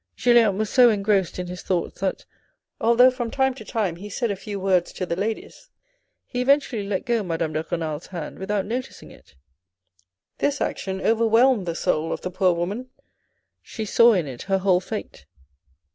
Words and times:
Julien 0.15 0.57
was 0.57 0.71
so 0.71 0.89
engrossed 0.89 1.37
in 1.37 1.45
his 1.45 1.61
thoughts, 1.61 1.99
that, 1.99 2.25
although 2.79 3.11
from 3.11 3.29
time 3.29 3.53
to 3.53 3.63
time 3.63 3.97
he 3.97 4.09
said 4.09 4.31
a 4.31 4.35
few 4.35 4.59
words 4.59 4.91
to 4.93 5.05
the 5.05 5.15
ladies, 5.15 5.69
he 6.25 6.41
eventually 6.41 6.87
let 6.87 7.05
go 7.05 7.21
Madame 7.21 7.53
de 7.53 7.63
RenaPs 7.63 8.07
hand 8.07 8.39
without 8.39 8.65
noticing 8.65 9.11
it. 9.11 9.35
This 10.39 10.59
action 10.59 11.01
over 11.01 11.27
whelmed 11.27 11.67
the 11.67 11.75
soul 11.75 12.11
of 12.11 12.21
the 12.21 12.31
poor 12.31 12.53
woman. 12.53 12.89
She 13.61 13.85
saw 13.85 14.13
in 14.13 14.25
it 14.25 14.41
her 14.41 14.57
whole 14.57 14.79
fate. 14.79 15.27